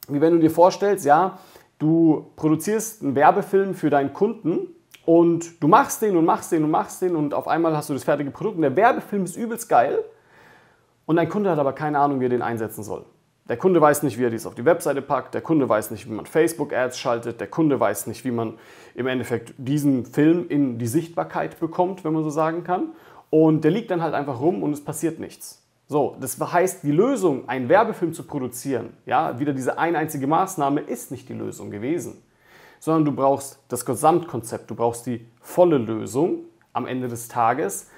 wie 0.07 0.19
wenn 0.19 0.33
du 0.33 0.39
dir 0.39 0.51
vorstellst, 0.51 1.05
ja, 1.05 1.39
du 1.79 2.31
produzierst 2.35 3.03
einen 3.03 3.15
Werbefilm 3.15 3.75
für 3.75 3.89
deinen 3.89 4.13
Kunden 4.13 4.67
und 5.05 5.61
du 5.61 5.67
machst 5.67 6.01
den 6.01 6.17
und 6.17 6.25
machst 6.25 6.51
den 6.51 6.63
und 6.63 6.71
machst 6.71 7.01
den 7.01 7.15
und 7.15 7.33
auf 7.33 7.47
einmal 7.47 7.75
hast 7.77 7.89
du 7.89 7.93
das 7.93 8.03
fertige 8.03 8.31
Produkt 8.31 8.55
und 8.55 8.63
der 8.63 8.75
Werbefilm 8.75 9.23
ist 9.23 9.37
übelst 9.37 9.69
geil 9.69 10.03
und 11.05 11.17
dein 11.17 11.29
Kunde 11.29 11.51
hat 11.51 11.59
aber 11.59 11.73
keine 11.73 11.99
Ahnung, 11.99 12.19
wie 12.19 12.25
er 12.25 12.29
den 12.29 12.41
einsetzen 12.41 12.83
soll. 12.83 13.05
Der 13.49 13.57
Kunde 13.57 13.79
weiß 13.79 14.03
nicht, 14.03 14.17
wie 14.17 14.23
er 14.23 14.29
dies 14.29 14.45
auf 14.45 14.55
die 14.55 14.65
Webseite 14.65 15.01
packt, 15.01 15.33
der 15.33 15.41
Kunde 15.41 15.69
weiß 15.69 15.91
nicht, 15.91 16.05
wie 16.05 16.13
man 16.13 16.25
Facebook-Ads 16.25 16.99
schaltet, 16.99 17.39
der 17.39 17.47
Kunde 17.47 17.79
weiß 17.79 18.07
nicht, 18.07 18.25
wie 18.25 18.31
man 18.31 18.55
im 18.93 19.07
Endeffekt 19.07 19.53
diesen 19.57 20.05
Film 20.05 20.47
in 20.49 20.77
die 20.77 20.87
Sichtbarkeit 20.87 21.59
bekommt, 21.59 22.03
wenn 22.03 22.13
man 22.13 22.23
so 22.23 22.29
sagen 22.29 22.63
kann. 22.63 22.89
Und 23.29 23.63
der 23.63 23.71
liegt 23.71 23.89
dann 23.91 24.01
halt 24.01 24.13
einfach 24.13 24.41
rum 24.41 24.63
und 24.63 24.73
es 24.73 24.83
passiert 24.83 25.19
nichts. 25.19 25.63
So, 25.87 26.17
das 26.19 26.37
heißt, 26.39 26.83
die 26.83 26.91
Lösung, 26.91 27.47
einen 27.47 27.69
Werbefilm 27.69 28.11
zu 28.11 28.23
produzieren, 28.23 28.93
ja, 29.05 29.39
wieder 29.39 29.53
diese 29.53 29.77
eine 29.77 29.97
einzige 29.97 30.27
Maßnahme 30.27 30.81
ist 30.81 31.11
nicht 31.11 31.29
die 31.29 31.33
Lösung 31.33 31.71
gewesen, 31.71 32.21
sondern 32.79 33.05
du 33.05 33.13
brauchst 33.13 33.59
das 33.69 33.85
Gesamtkonzept, 33.85 34.69
du 34.69 34.75
brauchst 34.75 35.05
die 35.05 35.25
volle 35.39 35.77
Lösung 35.77 36.39
am 36.73 36.85
Ende 36.85 37.07
des 37.07 37.29
Tages 37.29 37.89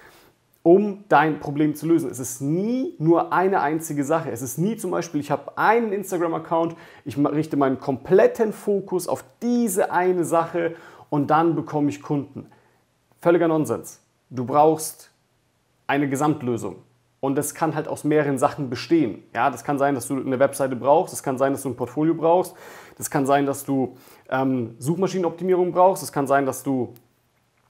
um 0.63 1.05
dein 1.07 1.39
Problem 1.39 1.75
zu 1.75 1.87
lösen. 1.87 2.09
Es 2.09 2.19
ist 2.19 2.41
nie 2.41 2.93
nur 2.99 3.31
eine 3.31 3.61
einzige 3.61 4.03
Sache. 4.03 4.29
Es 4.31 4.41
ist 4.41 4.57
nie 4.57 4.75
zum 4.75 4.91
Beispiel, 4.91 5.21
ich 5.21 5.31
habe 5.31 5.57
einen 5.57 5.93
Instagram-Account, 5.93 6.75
ich 7.05 7.17
richte 7.17 7.57
meinen 7.57 7.79
kompletten 7.79 8.51
Fokus 8.51 9.07
auf 9.07 9.23
diese 9.41 9.91
eine 9.91 10.25
Sache 10.25 10.75
und 11.09 11.27
dann 11.27 11.55
bekomme 11.55 11.89
ich 11.89 12.01
Kunden. 12.01 12.47
Völliger 13.21 13.47
Nonsens. 13.47 14.01
Du 14.29 14.45
brauchst 14.45 15.11
eine 15.87 16.07
Gesamtlösung. 16.07 16.83
Und 17.21 17.35
das 17.35 17.53
kann 17.53 17.75
halt 17.75 17.87
aus 17.89 18.05
mehreren 18.05 18.37
Sachen 18.37 18.69
bestehen. 18.69 19.23
Ja, 19.33 19.49
das 19.49 19.63
kann 19.65 19.77
sein, 19.77 19.93
dass 19.93 20.07
du 20.07 20.17
eine 20.17 20.39
Webseite 20.39 20.75
brauchst, 20.75 21.11
das 21.11 21.21
kann 21.21 21.37
sein, 21.37 21.51
dass 21.51 21.63
du 21.63 21.69
ein 21.69 21.75
Portfolio 21.75 22.13
brauchst, 22.13 22.55
das 22.97 23.09
kann 23.09 23.25
sein, 23.25 23.45
dass 23.45 23.65
du 23.65 23.97
ähm, 24.29 24.75
Suchmaschinenoptimierung 24.79 25.73
brauchst, 25.73 26.01
das 26.01 26.13
kann 26.13 26.27
sein, 26.27 26.45
dass 26.45 26.63
du 26.63 26.93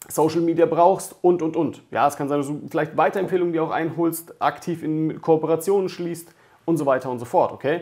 Social 0.09 0.41
Media 0.41 0.65
brauchst 0.65 1.15
und, 1.21 1.41
und, 1.41 1.55
und. 1.55 1.83
Ja, 1.91 2.07
es 2.07 2.17
kann 2.17 2.27
sein, 2.27 2.39
dass 2.39 2.47
du 2.47 2.61
vielleicht 2.69 2.97
Weiterempfehlungen 2.97 3.53
dir 3.53 3.63
auch 3.63 3.71
einholst, 3.71 4.41
aktiv 4.41 4.83
in 4.83 5.21
Kooperationen 5.21 5.87
schließt 5.87 6.33
und 6.65 6.77
so 6.77 6.85
weiter 6.85 7.09
und 7.09 7.19
so 7.19 7.25
fort, 7.25 7.51
okay? 7.51 7.81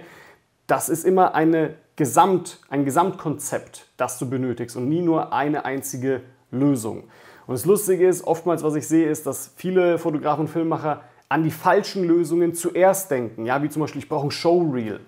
Das 0.68 0.90
ist 0.90 1.06
immer 1.06 1.34
eine 1.34 1.76
Gesamt, 1.96 2.60
ein 2.70 2.86
Gesamtkonzept, 2.86 3.88
das 3.98 4.20
du 4.20 4.30
benötigst 4.30 4.76
und 4.76 4.90
nie 4.90 5.02
nur 5.02 5.34
eine 5.34 5.66
einzige 5.66 6.22
Lösung. 6.52 7.06
Und 7.48 7.54
das 7.54 7.66
Lustige 7.66 8.08
ist, 8.08 8.28
oftmals, 8.28 8.62
was 8.64 8.76
ich 8.76 8.88
sehe, 8.88 9.10
ist, 9.10 9.26
dass 9.26 9.54
viele 9.56 9.98
Fotografen 9.98 10.42
und 10.42 10.48
Filmemacher 10.50 11.02
an 11.30 11.44
die 11.44 11.52
falschen 11.52 12.04
Lösungen 12.06 12.54
zuerst 12.54 13.10
denken. 13.10 13.46
Ja, 13.46 13.64
wie 13.64 13.70
zum 13.70 13.82
Beispiel, 13.82 14.02
ich 14.02 14.10
brauche 14.10 14.28
ein 14.28 14.32
Showreel. 14.32 15.00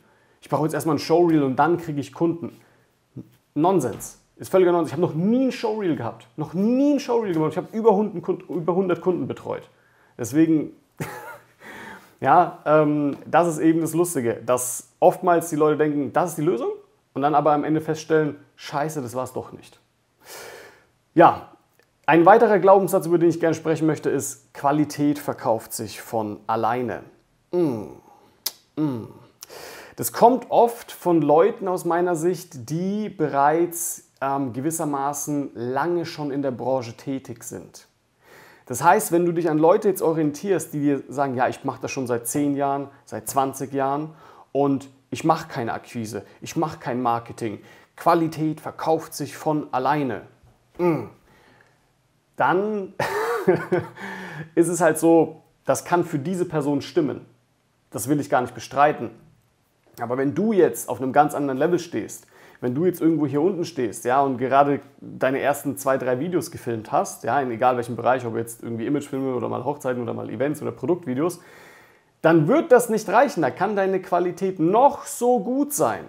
Ich 0.41 0.49
brauche 0.49 0.63
jetzt 0.63 0.73
erstmal 0.73 0.95
ein 0.95 0.99
Showreel 0.99 1.43
und 1.43 1.57
dann 1.57 1.77
kriege 1.77 1.99
ich 1.99 2.13
Kunden. 2.13 2.59
Nonsens. 3.53 4.18
Ist 4.39 4.49
völliger 4.49 4.71
Nonsens. 4.71 4.89
Ich 4.89 4.93
habe 4.93 5.01
noch 5.01 5.13
nie 5.13 5.47
ein 5.47 5.51
Showreel 5.51 5.97
gehabt. 5.97 6.27
Noch 6.37 6.53
nie 6.53 6.93
ein 6.93 6.99
Showreel 6.99 7.33
gemacht. 7.33 7.51
Ich 7.51 7.57
habe 7.57 7.67
über 7.73 7.91
100 7.91 8.23
Kunden, 8.23 8.53
über 8.53 8.71
100 8.71 9.01
Kunden 9.01 9.27
betreut. 9.27 9.69
Deswegen, 10.17 10.71
ja, 12.21 12.59
ähm, 12.65 13.17
das 13.25 13.49
ist 13.49 13.59
eben 13.59 13.81
das 13.81 13.93
Lustige, 13.93 14.35
dass 14.45 14.93
oftmals 15.01 15.49
die 15.49 15.57
Leute 15.57 15.77
denken, 15.77 16.13
das 16.13 16.31
ist 16.31 16.37
die 16.37 16.43
Lösung 16.43 16.69
und 17.13 17.21
dann 17.21 17.35
aber 17.35 17.51
am 17.51 17.65
Ende 17.65 17.81
feststellen, 17.81 18.37
scheiße, 18.55 19.01
das 19.01 19.13
war 19.13 19.25
es 19.25 19.33
doch 19.33 19.51
nicht. 19.51 19.77
Ja, 21.13 21.49
ein 22.05 22.25
weiterer 22.25 22.59
Glaubenssatz, 22.59 23.05
über 23.07 23.17
den 23.17 23.29
ich 23.29 23.41
gerne 23.41 23.55
sprechen 23.55 23.87
möchte, 23.87 24.09
ist, 24.09 24.53
Qualität 24.53 25.19
verkauft 25.19 25.73
sich 25.73 26.01
von 26.01 26.39
alleine. 26.47 27.03
Mm. 27.51 27.87
Mm. 28.77 29.07
Das 29.97 30.13
kommt 30.13 30.49
oft 30.49 30.93
von 30.93 31.21
Leuten 31.21 31.67
aus 31.67 31.83
meiner 31.83 32.15
Sicht, 32.15 32.69
die 32.69 33.09
bereits 33.09 34.08
ähm, 34.21 34.53
gewissermaßen 34.53 35.51
lange 35.53 36.05
schon 36.05 36.31
in 36.31 36.41
der 36.41 36.51
Branche 36.51 36.93
tätig 36.93 37.43
sind. 37.43 37.87
Das 38.65 38.83
heißt, 38.83 39.11
wenn 39.11 39.25
du 39.25 39.31
dich 39.31 39.49
an 39.49 39.57
Leute 39.57 39.87
jetzt 39.87 40.01
orientierst, 40.01 40.73
die 40.73 40.79
dir 40.79 41.03
sagen, 41.09 41.35
ja, 41.35 41.47
ich 41.47 41.63
mache 41.63 41.81
das 41.81 41.91
schon 41.91 42.05
seit 42.05 42.27
10 42.27 42.55
Jahren, 42.55 42.89
seit 43.05 43.27
20 43.27 43.73
Jahren 43.73 44.13
und 44.51 44.89
ich 45.09 45.23
mache 45.23 45.47
keine 45.47 45.73
Akquise, 45.73 46.23
ich 46.39 46.55
mache 46.55 46.77
kein 46.77 47.01
Marketing, 47.01 47.59
Qualität 47.95 48.61
verkauft 48.61 49.15
sich 49.15 49.35
von 49.35 49.67
alleine, 49.73 50.21
mm. 50.77 51.05
dann 52.35 52.93
ist 54.55 54.67
es 54.67 54.81
halt 54.81 54.99
so, 54.99 55.41
das 55.65 55.83
kann 55.83 56.03
für 56.03 56.19
diese 56.19 56.45
Person 56.45 56.81
stimmen. 56.81 57.25
Das 57.91 58.07
will 58.07 58.19
ich 58.19 58.29
gar 58.29 58.41
nicht 58.41 58.53
bestreiten. 58.53 59.11
Aber 59.99 60.17
wenn 60.17 60.35
du 60.35 60.53
jetzt 60.53 60.89
auf 60.89 61.01
einem 61.01 61.11
ganz 61.11 61.33
anderen 61.33 61.57
Level 61.57 61.79
stehst, 61.79 62.27
wenn 62.61 62.75
du 62.75 62.85
jetzt 62.85 63.01
irgendwo 63.01 63.25
hier 63.25 63.41
unten 63.41 63.63
stehst, 63.63 64.05
ja, 64.05 64.21
und 64.21 64.37
gerade 64.37 64.81
deine 64.99 65.39
ersten 65.39 65.77
zwei, 65.77 65.97
drei 65.97 66.19
Videos 66.19 66.51
gefilmt 66.51 66.91
hast, 66.91 67.23
ja, 67.23 67.39
in 67.39 67.51
egal 67.51 67.77
welchem 67.77 67.95
Bereich, 67.95 68.25
ob 68.25 68.35
jetzt 68.35 68.63
irgendwie 68.63 68.85
Imagefilme 68.85 69.33
oder 69.33 69.47
mal 69.47 69.63
Hochzeiten 69.63 70.01
oder 70.01 70.13
mal 70.13 70.29
Events 70.29 70.61
oder 70.61 70.71
Produktvideos, 70.71 71.39
dann 72.21 72.47
wird 72.47 72.71
das 72.71 72.89
nicht 72.89 73.07
reichen. 73.07 73.41
Da 73.41 73.49
kann 73.49 73.75
deine 73.75 74.01
Qualität 74.01 74.59
noch 74.59 75.05
so 75.05 75.39
gut 75.39 75.73
sein. 75.73 76.03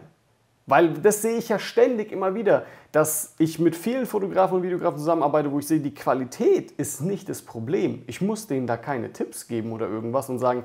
Weil 0.66 0.92
das 0.94 1.22
sehe 1.22 1.36
ich 1.36 1.48
ja 1.48 1.58
ständig 1.58 2.12
immer 2.12 2.34
wieder, 2.34 2.64
dass 2.92 3.34
ich 3.38 3.58
mit 3.58 3.74
vielen 3.74 4.06
Fotografen 4.06 4.58
und 4.58 4.62
Videografen 4.62 4.98
zusammenarbeite, 4.98 5.50
wo 5.50 5.58
ich 5.58 5.66
sehe, 5.66 5.80
die 5.80 5.94
Qualität 5.94 6.72
ist 6.72 7.00
nicht 7.00 7.28
das 7.28 7.42
Problem. 7.42 8.02
Ich 8.06 8.20
muss 8.20 8.46
denen 8.46 8.66
da 8.66 8.76
keine 8.76 9.12
Tipps 9.12 9.48
geben 9.48 9.72
oder 9.72 9.88
irgendwas 9.88 10.28
und 10.28 10.38
sagen, 10.38 10.64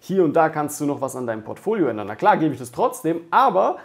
hier 0.00 0.24
und 0.24 0.34
da 0.34 0.48
kannst 0.48 0.80
du 0.80 0.86
noch 0.86 1.00
was 1.00 1.16
an 1.16 1.26
deinem 1.26 1.44
Portfolio 1.44 1.86
ändern. 1.86 2.06
Na 2.06 2.16
klar, 2.16 2.36
gebe 2.36 2.52
ich 2.52 2.58
das 2.58 2.72
trotzdem, 2.72 3.20
aber 3.30 3.78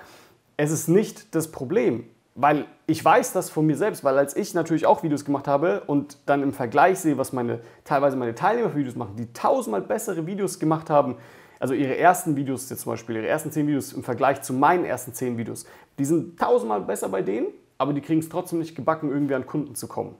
es 0.58 0.72
ist 0.72 0.88
nicht 0.88 1.34
das 1.36 1.52
Problem. 1.52 2.06
Weil 2.34 2.66
ich 2.88 3.04
weiß 3.04 3.34
das 3.34 3.50
von 3.50 3.66
mir 3.66 3.76
selbst, 3.76 4.06
weil 4.06 4.18
als 4.18 4.38
ich 4.38 4.54
natürlich 4.54 4.86
auch 4.86 5.04
Videos 5.04 5.26
gemacht 5.26 5.50
habe 5.50 5.84
und 5.86 6.18
dann 6.28 6.42
im 6.44 6.54
Vergleich 6.54 7.00
sehe, 7.00 7.18
was 7.18 7.34
meine 7.34 7.60
teilweise 7.84 8.16
meine 8.16 8.34
Teilnehmer 8.36 8.70
für 8.70 8.78
Videos 8.78 8.96
machen, 8.96 9.18
die 9.18 9.34
tausendmal 9.34 9.82
bessere 9.82 10.26
Videos 10.26 10.58
gemacht 10.58 10.90
haben, 10.90 11.18
also 11.60 11.74
ihre 11.74 11.98
ersten 11.98 12.38
Videos 12.38 12.70
jetzt 12.70 12.84
zum 12.84 12.94
Beispiel, 12.94 13.18
ihre 13.18 13.28
ersten 13.28 13.52
zehn 13.52 13.68
Videos 13.68 13.92
im 13.92 14.04
Vergleich 14.04 14.42
zu 14.44 14.54
meinen 14.54 14.86
ersten 14.86 15.14
zehn 15.14 15.38
Videos, 15.38 15.66
die 16.00 16.06
sind 16.06 16.40
tausendmal 16.40 16.82
besser 16.82 17.10
bei 17.10 17.22
denen, 17.22 17.48
aber 17.78 17.92
die 17.92 18.02
kriegen 18.02 18.22
es 18.22 18.30
trotzdem 18.30 18.60
nicht 18.60 18.76
gebacken, 18.76 19.12
irgendwie 19.12 19.36
an 19.36 19.46
Kunden 19.46 19.76
zu 19.76 19.88
kommen. 19.88 20.16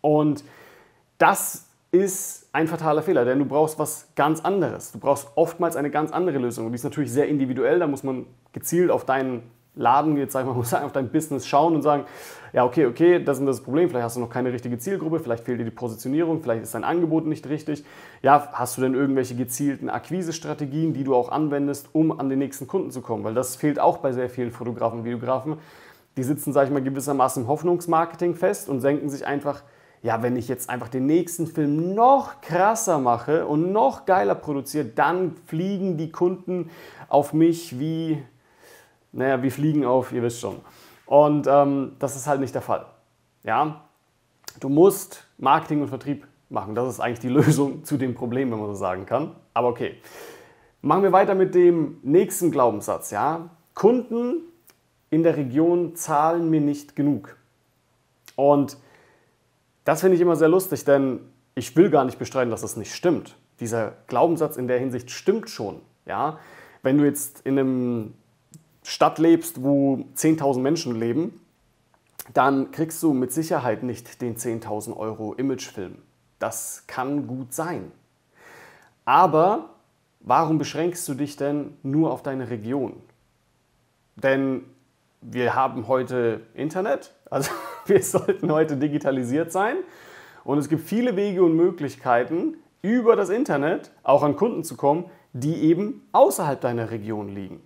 Und 0.00 0.44
das 1.18 1.67
ist 1.90 2.48
ein 2.52 2.68
fataler 2.68 3.02
Fehler, 3.02 3.24
denn 3.24 3.38
du 3.38 3.46
brauchst 3.46 3.78
was 3.78 4.08
ganz 4.14 4.40
anderes. 4.40 4.92
Du 4.92 4.98
brauchst 4.98 5.28
oftmals 5.36 5.76
eine 5.76 5.90
ganz 5.90 6.12
andere 6.12 6.38
Lösung. 6.38 6.66
Und 6.66 6.72
die 6.72 6.76
ist 6.76 6.84
natürlich 6.84 7.12
sehr 7.12 7.28
individuell, 7.28 7.78
da 7.78 7.86
muss 7.86 8.02
man 8.02 8.26
gezielt 8.52 8.90
auf 8.90 9.04
deinen 9.04 9.50
Laden, 9.74 10.16
jetzt 10.16 10.32
sag 10.32 10.46
ich 10.46 10.54
mal, 10.54 10.64
sagen, 10.64 10.84
auf 10.84 10.92
dein 10.92 11.10
Business 11.10 11.46
schauen 11.46 11.74
und 11.74 11.82
sagen, 11.82 12.04
ja, 12.52 12.64
okay, 12.64 12.86
okay, 12.86 13.22
das 13.22 13.38
ist 13.38 13.46
das 13.46 13.62
Problem, 13.62 13.88
vielleicht 13.88 14.04
hast 14.04 14.16
du 14.16 14.20
noch 14.20 14.30
keine 14.30 14.52
richtige 14.52 14.78
Zielgruppe, 14.78 15.20
vielleicht 15.20 15.44
fehlt 15.44 15.60
dir 15.60 15.64
die 15.64 15.70
Positionierung, 15.70 16.42
vielleicht 16.42 16.62
ist 16.62 16.74
dein 16.74 16.84
Angebot 16.84 17.26
nicht 17.26 17.48
richtig. 17.48 17.84
Ja, 18.22 18.48
hast 18.52 18.76
du 18.76 18.82
denn 18.82 18.94
irgendwelche 18.94 19.34
gezielten 19.34 19.88
Akquisestrategien, 19.88 20.92
die 20.92 21.04
du 21.04 21.14
auch 21.14 21.30
anwendest, 21.30 21.90
um 21.92 22.18
an 22.18 22.28
den 22.28 22.38
nächsten 22.38 22.66
Kunden 22.66 22.90
zu 22.90 23.00
kommen? 23.00 23.24
Weil 23.24 23.34
das 23.34 23.56
fehlt 23.56 23.78
auch 23.78 23.98
bei 23.98 24.12
sehr 24.12 24.28
vielen 24.28 24.50
Fotografen 24.50 25.00
und 25.00 25.04
Videografen. 25.04 25.56
Die 26.16 26.22
sitzen, 26.22 26.52
sag 26.52 26.66
ich 26.66 26.72
mal, 26.72 26.82
gewissermaßen 26.82 27.44
im 27.44 27.48
Hoffnungsmarketing 27.48 28.34
fest 28.34 28.68
und 28.68 28.80
senken 28.80 29.08
sich 29.08 29.26
einfach, 29.26 29.62
ja, 30.02 30.22
wenn 30.22 30.36
ich 30.36 30.48
jetzt 30.48 30.70
einfach 30.70 30.88
den 30.88 31.06
nächsten 31.06 31.46
Film 31.46 31.94
noch 31.94 32.40
krasser 32.40 32.98
mache 32.98 33.46
und 33.46 33.72
noch 33.72 34.06
geiler 34.06 34.34
produziere, 34.34 34.84
dann 34.84 35.34
fliegen 35.46 35.96
die 35.96 36.12
Kunden 36.12 36.70
auf 37.08 37.32
mich 37.32 37.78
wie 37.78 38.22
naja, 39.12 39.42
wie 39.42 39.50
Fliegen 39.50 39.84
auf, 39.84 40.12
ihr 40.12 40.22
wisst 40.22 40.40
schon. 40.40 40.60
Und 41.06 41.46
ähm, 41.46 41.96
das 41.98 42.16
ist 42.16 42.26
halt 42.26 42.40
nicht 42.40 42.54
der 42.54 42.62
Fall. 42.62 42.86
Ja? 43.42 43.84
Du 44.60 44.68
musst 44.68 45.26
Marketing 45.38 45.82
und 45.82 45.88
Vertrieb 45.88 46.26
machen. 46.50 46.74
Das 46.74 46.88
ist 46.88 47.00
eigentlich 47.00 47.20
die 47.20 47.28
Lösung 47.28 47.84
zu 47.84 47.96
dem 47.96 48.14
Problem, 48.14 48.50
wenn 48.50 48.58
man 48.58 48.68
so 48.68 48.74
sagen 48.74 49.06
kann. 49.06 49.34
Aber 49.54 49.68
okay. 49.68 49.96
Machen 50.80 51.02
wir 51.02 51.12
weiter 51.12 51.34
mit 51.34 51.54
dem 51.54 51.98
nächsten 52.02 52.50
Glaubenssatz. 52.50 53.10
Ja? 53.10 53.50
Kunden 53.74 54.42
in 55.10 55.22
der 55.22 55.36
Region 55.36 55.96
zahlen 55.96 56.50
mir 56.50 56.60
nicht 56.60 56.94
genug. 56.94 57.36
Und 58.36 58.76
das 59.88 60.02
finde 60.02 60.16
ich 60.16 60.20
immer 60.20 60.36
sehr 60.36 60.50
lustig, 60.50 60.84
denn 60.84 61.20
ich 61.54 61.74
will 61.74 61.88
gar 61.88 62.04
nicht 62.04 62.18
bestreiten, 62.18 62.50
dass 62.50 62.60
das 62.60 62.76
nicht 62.76 62.94
stimmt. 62.94 63.36
Dieser 63.58 63.94
Glaubenssatz 64.06 64.58
in 64.58 64.68
der 64.68 64.78
Hinsicht 64.78 65.10
stimmt 65.10 65.48
schon. 65.48 65.80
Ja? 66.04 66.38
Wenn 66.82 66.98
du 66.98 67.06
jetzt 67.06 67.40
in 67.46 67.58
einem 67.58 68.14
Stadt 68.82 69.18
lebst, 69.18 69.62
wo 69.62 70.04
10.000 70.14 70.60
Menschen 70.60 70.94
leben, 70.94 71.40
dann 72.34 72.70
kriegst 72.70 73.02
du 73.02 73.14
mit 73.14 73.32
Sicherheit 73.32 73.82
nicht 73.82 74.20
den 74.20 74.36
10.000 74.36 74.94
Euro 74.94 75.32
Imagefilm. 75.32 75.96
Das 76.38 76.84
kann 76.86 77.26
gut 77.26 77.54
sein. 77.54 77.90
Aber 79.06 79.70
warum 80.20 80.58
beschränkst 80.58 81.08
du 81.08 81.14
dich 81.14 81.36
denn 81.36 81.78
nur 81.82 82.12
auf 82.12 82.22
deine 82.22 82.50
Region? 82.50 82.92
Denn 84.16 84.64
wir 85.22 85.54
haben 85.54 85.88
heute 85.88 86.42
Internet, 86.52 87.14
also 87.30 87.50
wir 87.94 88.02
sollten 88.02 88.52
heute 88.52 88.76
digitalisiert 88.76 89.50
sein 89.50 89.76
und 90.44 90.58
es 90.58 90.68
gibt 90.68 90.82
viele 90.82 91.16
Wege 91.16 91.42
und 91.42 91.56
Möglichkeiten, 91.56 92.58
über 92.82 93.16
das 93.16 93.28
Internet 93.28 93.90
auch 94.02 94.22
an 94.22 94.36
Kunden 94.36 94.62
zu 94.62 94.76
kommen, 94.76 95.06
die 95.32 95.62
eben 95.62 96.06
außerhalb 96.12 96.60
deiner 96.60 96.90
Region 96.90 97.28
liegen. 97.28 97.60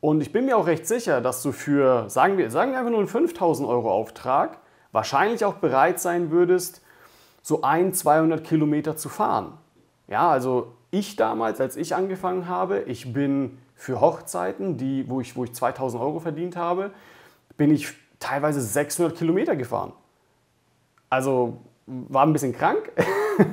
Und 0.00 0.20
ich 0.20 0.32
bin 0.32 0.46
mir 0.46 0.56
auch 0.56 0.66
recht 0.66 0.86
sicher, 0.86 1.20
dass 1.20 1.42
du 1.42 1.52
für, 1.52 2.10
sagen 2.10 2.36
wir, 2.36 2.50
sagen 2.50 2.72
wir 2.72 2.78
einfach 2.78 2.90
nur 2.90 2.98
einen 2.98 3.08
5000 3.08 3.68
Euro 3.68 3.90
Auftrag, 3.90 4.58
wahrscheinlich 4.90 5.44
auch 5.44 5.54
bereit 5.54 6.00
sein 6.00 6.30
würdest, 6.30 6.82
so 7.40 7.62
ein, 7.62 7.94
200 7.94 8.44
Kilometer 8.44 8.96
zu 8.96 9.08
fahren. 9.08 9.54
Ja, 10.08 10.28
also 10.28 10.72
ich 10.90 11.16
damals, 11.16 11.60
als 11.60 11.76
ich 11.76 11.94
angefangen 11.94 12.48
habe, 12.48 12.80
ich 12.80 13.12
bin 13.12 13.58
für 13.74 14.00
Hochzeiten, 14.00 14.76
die, 14.76 15.08
wo, 15.08 15.20
ich, 15.20 15.34
wo 15.36 15.44
ich 15.44 15.54
2000 15.54 16.02
Euro 16.02 16.20
verdient 16.20 16.56
habe, 16.56 16.90
bin 17.56 17.72
ich 17.72 17.94
teilweise 18.22 18.60
600 18.60 19.16
Kilometer 19.16 19.56
gefahren. 19.56 19.92
Also 21.10 21.58
war 21.86 22.24
ein 22.24 22.32
bisschen 22.32 22.52
krank, 22.52 22.90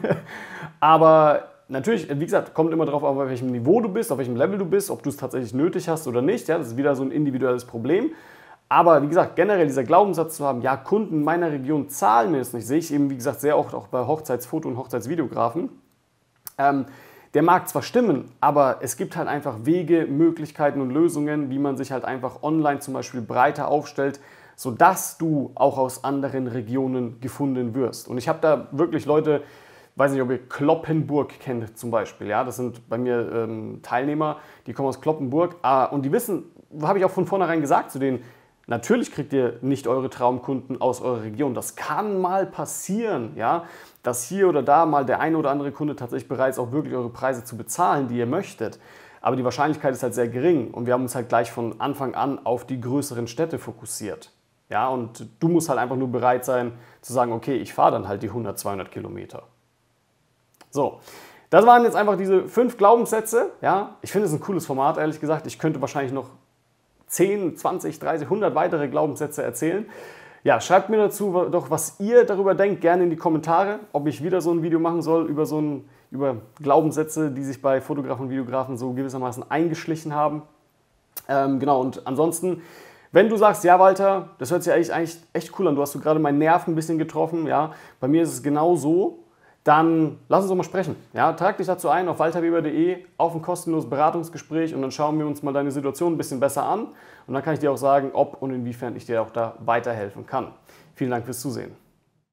aber 0.80 1.50
natürlich, 1.68 2.10
wie 2.10 2.26
gesagt, 2.26 2.54
kommt 2.54 2.72
immer 2.72 2.86
darauf, 2.86 3.04
auf 3.04 3.18
welchem 3.18 3.52
Niveau 3.52 3.82
du 3.82 3.90
bist, 3.90 4.12
auf 4.12 4.18
welchem 4.18 4.36
Level 4.36 4.58
du 4.58 4.66
bist, 4.66 4.90
ob 4.90 5.04
du 5.04 5.10
es 5.10 5.18
tatsächlich 5.18 5.54
nötig 5.54 5.90
hast 5.90 6.08
oder 6.08 6.22
nicht. 6.22 6.48
Ja, 6.48 6.58
das 6.58 6.68
ist 6.68 6.78
wieder 6.78 6.96
so 6.96 7.04
ein 7.04 7.12
individuelles 7.12 7.66
Problem. 7.66 8.12
Aber 8.70 9.02
wie 9.02 9.08
gesagt, 9.08 9.36
generell 9.36 9.66
dieser 9.66 9.84
Glaubenssatz 9.84 10.38
zu 10.38 10.46
haben, 10.46 10.62
ja, 10.62 10.78
Kunden 10.78 11.24
meiner 11.24 11.52
Region 11.52 11.90
zahlen 11.90 12.32
mir 12.32 12.38
das 12.38 12.54
nicht, 12.54 12.68
sehe 12.68 12.78
ich 12.78 12.94
eben, 12.94 13.10
wie 13.10 13.16
gesagt, 13.16 13.40
sehr 13.40 13.58
oft 13.58 13.74
auch 13.74 13.88
bei 13.88 14.02
Hochzeitsfoto- 14.02 14.68
und 14.68 14.78
Hochzeitsvideografen. 14.78 15.70
Ähm, 16.60 16.86
der 17.34 17.44
mag 17.44 17.68
zwar 17.68 17.82
stimmen, 17.82 18.32
aber 18.42 18.78
es 18.82 18.98
gibt 18.98 19.16
halt 19.16 19.28
einfach 19.28 19.58
Wege, 19.64 20.06
Möglichkeiten 20.08 20.82
und 20.82 20.92
Lösungen, 20.92 21.50
wie 21.50 21.60
man 21.60 21.78
sich 21.78 21.92
halt 21.92 22.06
einfach 22.06 22.44
online 22.44 22.80
zum 22.80 22.94
Beispiel 22.94 23.22
breiter 23.22 23.68
aufstellt, 23.68 24.20
sodass 24.60 25.18
du 25.18 25.54
auch 25.56 25.78
aus 25.78 26.04
anderen 26.04 26.46
Regionen 26.46 27.22
gefunden 27.22 27.74
wirst. 27.76 28.10
Und 28.10 28.18
ich 28.18 28.28
habe 28.28 28.40
da 28.42 28.68
wirklich 28.74 29.06
Leute, 29.06 29.42
weiß 29.96 30.12
nicht, 30.12 30.22
ob 30.22 30.30
ihr 30.32 30.50
Kloppenburg 30.50 31.30
kennt 31.40 31.78
zum 31.80 31.92
Beispiel. 31.92 32.28
Ja, 32.28 32.44
das 32.44 32.58
sind 32.58 32.90
bei 32.90 32.98
mir 32.98 33.32
ähm, 33.34 33.80
Teilnehmer, 33.84 34.40
die 34.68 34.74
kommen 34.74 34.90
aus 34.90 35.00
Kloppenburg 35.00 35.56
ah, 35.62 35.86
und 35.86 36.02
die 36.02 36.12
wissen, 36.12 36.44
habe 36.82 37.00
ich 37.00 37.06
auch 37.06 37.10
von 37.10 37.26
vornherein 37.26 37.62
gesagt 37.62 37.90
zu 37.90 38.00
denen, 38.00 38.22
natürlich 38.68 39.14
kriegt 39.14 39.32
ihr 39.32 39.60
nicht 39.62 39.88
eure 39.88 40.10
Traumkunden 40.10 40.82
aus 40.82 41.00
eurer 41.00 41.24
Region. 41.24 41.54
Das 41.54 41.78
kann 41.78 42.20
mal 42.20 42.46
passieren, 42.46 43.38
ja, 43.38 43.64
dass 44.04 44.26
hier 44.26 44.50
oder 44.50 44.62
da 44.62 44.86
mal 44.86 45.06
der 45.06 45.22
eine 45.22 45.38
oder 45.38 45.52
andere 45.52 45.72
Kunde 45.72 45.96
tatsächlich 45.96 46.28
bereit 46.28 46.50
ist, 46.50 46.60
auch 46.60 46.74
wirklich 46.74 46.94
eure 46.94 47.12
Preise 47.12 47.46
zu 47.46 47.56
bezahlen, 47.56 48.10
die 48.10 48.18
ihr 48.18 48.28
möchtet. 48.28 48.78
Aber 49.22 49.38
die 49.38 49.46
Wahrscheinlichkeit 49.46 49.94
ist 49.94 50.04
halt 50.04 50.16
sehr 50.16 50.28
gering 50.28 50.72
und 50.72 50.86
wir 50.86 50.92
haben 50.92 51.04
uns 51.04 51.16
halt 51.16 51.30
gleich 51.30 51.50
von 51.50 51.80
Anfang 51.80 52.14
an 52.14 52.46
auf 52.46 52.68
die 52.68 52.82
größeren 52.82 53.28
Städte 53.28 53.58
fokussiert. 53.58 54.34
Ja, 54.70 54.88
und 54.88 55.28
du 55.40 55.48
musst 55.48 55.68
halt 55.68 55.80
einfach 55.80 55.96
nur 55.96 56.08
bereit 56.08 56.46
sein 56.46 56.74
zu 57.02 57.12
sagen, 57.12 57.34
okay, 57.34 57.56
ich 57.56 57.74
fahre 57.74 57.92
dann 57.94 58.08
halt 58.08 58.22
die 58.22 58.30
100, 58.30 58.58
200 58.58 58.92
Kilometer. 58.92 59.44
So, 60.70 61.00
das 61.50 61.66
waren 61.66 61.84
jetzt 61.84 61.96
einfach 61.96 62.16
diese 62.16 62.48
fünf 62.48 62.78
Glaubenssätze. 62.78 63.52
Ja, 63.62 63.96
ich 64.02 64.12
finde 64.12 64.28
es 64.28 64.34
ein 64.34 64.40
cooles 64.40 64.68
Format, 64.68 64.98
ehrlich 64.98 65.20
gesagt. 65.20 65.48
Ich 65.48 65.58
könnte 65.58 65.82
wahrscheinlich 65.82 66.14
noch 66.14 66.30
10, 67.08 67.58
20, 67.58 67.98
30, 67.98 68.28
100 68.28 68.54
weitere 68.54 68.88
Glaubenssätze 68.88 69.42
erzählen. 69.42 69.88
Ja, 70.44 70.62
schreibt 70.62 70.90
mir 70.90 70.98
dazu 70.98 71.48
doch, 71.52 71.70
was 71.70 72.00
ihr 72.00 72.24
darüber 72.24 72.56
denkt, 72.56 72.82
gerne 72.82 73.04
in 73.04 73.10
die 73.10 73.18
Kommentare, 73.18 73.80
ob 73.92 74.08
ich 74.08 74.24
wieder 74.24 74.40
so 74.40 74.52
ein 74.52 74.64
Video 74.64 74.80
machen 74.80 75.02
soll 75.02 75.28
über 75.28 75.46
so 75.46 75.60
ein, 75.60 75.90
über 76.12 76.38
Glaubenssätze, 76.62 77.32
die 77.32 77.44
sich 77.44 77.62
bei 77.62 77.82
Fotografen 77.82 78.26
und 78.26 78.32
Videografen 78.32 78.78
so 78.78 78.94
gewissermaßen 78.94 79.50
eingeschlichen 79.50 80.14
haben. 80.14 80.44
Ähm, 81.28 81.60
genau, 81.60 81.82
und 81.82 82.08
ansonsten, 82.08 82.62
wenn 83.12 83.30
du 83.30 83.38
sagst, 83.38 83.64
ja 83.64 83.80
Walter, 83.80 84.30
das 84.38 84.52
hört 84.52 84.64
sich 84.64 84.72
eigentlich, 84.74 84.94
eigentlich 84.94 85.18
echt 85.34 85.60
cool 85.60 85.68
an, 85.68 85.76
du 85.76 85.82
hast 85.82 85.94
so 85.94 86.00
gerade 86.00 86.20
meinen 86.20 86.38
Nerv 86.38 86.68
ein 86.68 86.76
bisschen 86.76 86.98
getroffen, 86.98 87.48
ja, 87.48 87.72
bei 88.00 88.08
mir 88.08 88.24
ist 88.24 88.34
es 88.34 88.44
genau 88.44 88.76
so, 88.76 89.20
dann 89.64 90.18
lass 90.30 90.42
uns 90.42 90.50
doch 90.50 90.56
mal 90.56 90.64
sprechen. 90.64 90.96
Ja, 91.14 91.34
trag 91.34 91.58
dich 91.58 91.68
dazu 91.68 91.90
ein 91.90 92.08
auf 92.08 92.20
walterweber.de 92.20 93.04
auf 93.18 93.36
ein 93.36 93.42
kostenloses 93.42 93.90
Beratungsgespräch 93.90 94.74
und 94.74 94.82
dann 94.82 94.92
schauen 94.92 95.20
wir 95.20 95.28
uns 95.28 95.44
mal 95.44 95.54
deine 95.54 95.72
Situation 95.72 96.14
ein 96.14 96.18
bisschen 96.18 96.40
besser 96.40 96.64
an 96.64 96.88
und 97.28 97.34
dann 97.34 97.44
kann 97.44 97.54
ich 97.54 97.60
dir 97.60 97.72
auch 97.72 97.78
sagen, 97.78 98.12
ob 98.14 98.42
und 98.42 98.52
inwiefern 98.52 98.96
ich 98.96 99.06
dir 99.06 99.22
auch 99.22 99.32
da 99.32 99.56
weiterhelfen 99.60 100.26
kann. 100.26 100.54
Vielen 100.96 101.12
Dank 101.12 101.26
fürs 101.26 101.42
Zusehen. 101.42 101.89